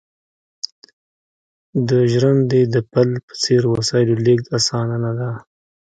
د 1.89 1.89
ژرندې 2.11 2.61
د 2.73 2.75
پل 2.91 3.09
په 3.25 3.33
څېر 3.43 3.61
وسایلو 3.75 4.15
لېږد 4.25 4.45
اسانه 4.57 4.95
خبره 4.97 5.01
نه 5.03 5.11
ده 5.17 5.29